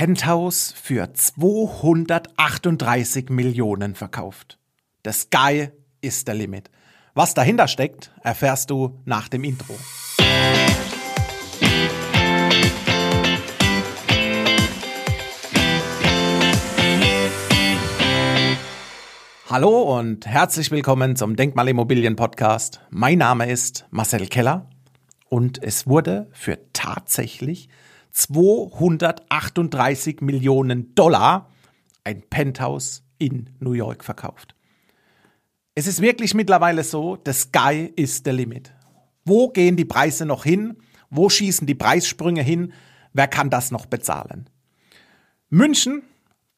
[0.00, 4.58] Penthouse für 238 Millionen verkauft.
[5.04, 5.68] The sky
[6.00, 6.70] is the limit.
[7.12, 9.74] Was dahinter steckt, erfährst du nach dem Intro.
[19.50, 22.80] Hallo und herzlich willkommen zum Denkmalimmobilien Podcast.
[22.88, 24.70] Mein Name ist Marcel Keller
[25.28, 27.68] und es wurde für tatsächlich
[28.12, 31.50] 238 Millionen Dollar
[32.04, 34.54] ein Penthouse in New York verkauft.
[35.74, 38.72] Es ist wirklich mittlerweile so, the sky is the limit.
[39.24, 40.76] Wo gehen die Preise noch hin?
[41.10, 42.72] Wo schießen die Preissprünge hin?
[43.12, 44.48] Wer kann das noch bezahlen?
[45.48, 46.02] München,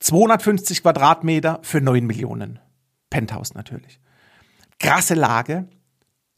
[0.01, 2.59] 250 Quadratmeter für 9 Millionen.
[3.11, 4.01] Penthouse natürlich.
[4.79, 5.69] Krasse Lage,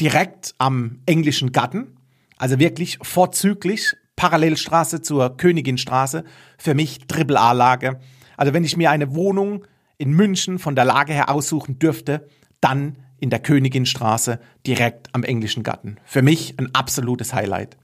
[0.00, 1.96] direkt am englischen Garten,
[2.36, 6.24] also wirklich vorzüglich, Parallelstraße zur Königinstraße,
[6.58, 8.00] für mich Triple-A-Lage.
[8.36, 9.64] Also wenn ich mir eine Wohnung
[9.98, 12.28] in München von der Lage her aussuchen dürfte,
[12.60, 15.96] dann in der Königinstraße direkt am englischen Garten.
[16.04, 17.76] Für mich ein absolutes Highlight.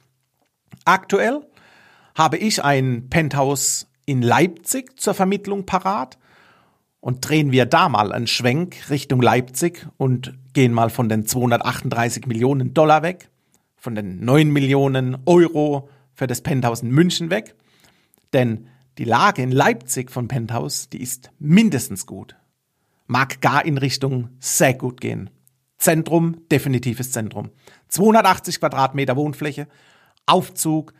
[0.84, 1.40] Aktuell
[2.14, 6.18] habe ich ein Penthouse in Leipzig zur Vermittlung parat
[7.00, 12.26] und drehen wir da mal einen Schwenk Richtung Leipzig und gehen mal von den 238
[12.26, 13.30] Millionen Dollar weg,
[13.76, 15.88] von den 9 Millionen Euro
[16.20, 17.54] für das Penthouse in München weg.
[18.34, 18.68] Denn
[18.98, 22.36] die Lage in Leipzig von Penthouse, die ist mindestens gut.
[23.06, 25.30] Mag gar in Richtung sehr gut gehen.
[25.78, 27.48] Zentrum, definitives Zentrum.
[27.88, 29.66] 280 Quadratmeter Wohnfläche,
[30.26, 30.92] Aufzug,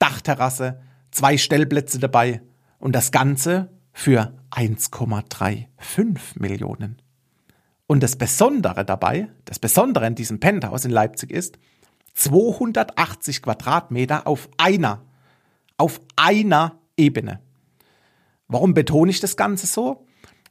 [0.00, 0.80] Dachterrasse,
[1.12, 2.42] zwei Stellplätze dabei
[2.80, 7.00] und das Ganze für 1,35 Millionen.
[7.86, 11.60] Und das Besondere dabei, das Besondere in diesem Penthouse in Leipzig ist,
[12.14, 15.02] 280 Quadratmeter auf einer,
[15.76, 17.40] auf einer Ebene.
[18.48, 20.06] Warum betone ich das Ganze so?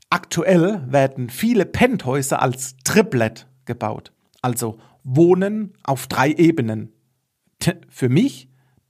[0.09, 4.11] Aktuell werden viele Penthäuser als Triplet gebaut,
[4.41, 6.93] also Wohnen auf drei Ebenen.
[7.89, 8.49] Für mich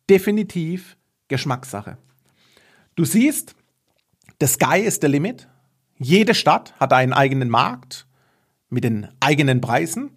[0.10, 0.98] definitiv
[1.28, 1.98] Geschmackssache.
[2.96, 3.56] Du siehst,
[4.42, 5.48] The sky is the limit.
[5.98, 8.08] Jede Stadt hat einen eigenen Markt
[8.70, 10.12] mit den eigenen Preisen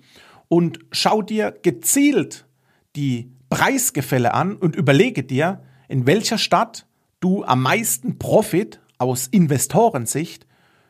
[0.48, 2.45] und schau dir gezielt
[2.96, 6.86] die Preisgefälle an und überlege dir, in welcher Stadt
[7.20, 10.46] du am meisten Profit aus Investorensicht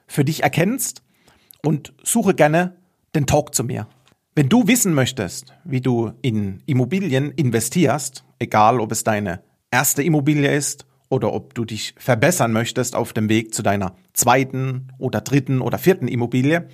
[0.06, 1.02] für dich erkennst
[1.62, 2.76] und suche gerne
[3.14, 3.88] den Talk zu mir.
[4.34, 10.54] Wenn du wissen möchtest, wie du in Immobilien investierst, egal ob es deine erste Immobilie
[10.54, 15.60] ist oder ob du dich verbessern möchtest auf dem Weg zu deiner zweiten oder dritten
[15.60, 16.68] oder vierten Immobilie,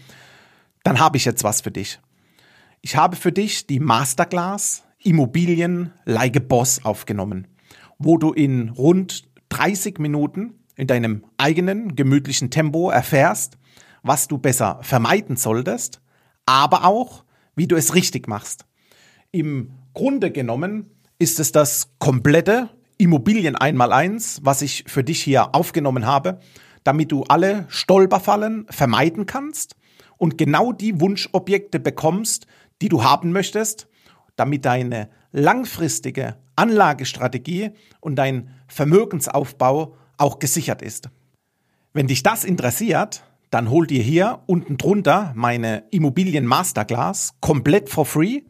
[0.82, 2.00] dann habe ich jetzt was für dich.
[2.80, 7.48] Ich habe für dich die Masterclass Immobilien Like Boss aufgenommen,
[7.98, 13.58] wo du in rund 30 Minuten in deinem eigenen gemütlichen Tempo erfährst,
[14.02, 16.00] was du besser vermeiden solltest,
[16.46, 17.24] aber auch,
[17.54, 18.64] wie du es richtig machst.
[19.30, 25.54] Im Grunde genommen ist es das komplette Immobilien einmal eins, was ich für dich hier
[25.54, 26.40] aufgenommen habe,
[26.84, 29.76] damit du alle Stolperfallen vermeiden kannst
[30.18, 32.46] und genau die Wunschobjekte bekommst,
[32.80, 33.88] die du haben möchtest,
[34.36, 37.70] damit deine langfristige Anlagestrategie
[38.00, 41.08] und dein Vermögensaufbau auch gesichert ist.
[41.92, 48.06] Wenn dich das interessiert, dann hol dir hier unten drunter meine Immobilien Masterclass komplett for
[48.06, 48.42] free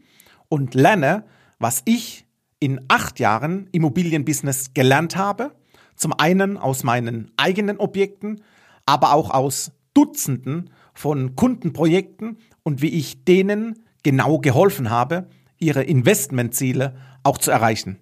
[0.47, 1.25] und lerne,
[1.59, 2.25] was ich
[2.59, 5.51] in acht Jahren Immobilienbusiness gelernt habe.
[5.95, 8.41] Zum einen aus meinen eigenen Objekten,
[8.85, 15.27] aber auch aus Dutzenden von Kundenprojekten und wie ich denen genau geholfen habe,
[15.63, 17.99] ihre Investmentziele auch zu erreichen.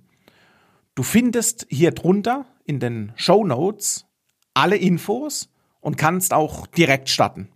[0.96, 4.06] Du findest hier drunter in den Show Notes
[4.54, 5.50] alle Infos
[5.80, 7.48] und kannst auch direkt starten.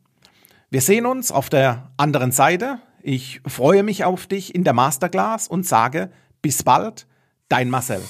[0.70, 2.80] Wir sehen uns auf der anderen Seite.
[3.02, 6.12] Ich freue mich auf dich in der Masterclass und sage
[6.42, 7.08] bis bald,
[7.50, 8.02] dein Marcel.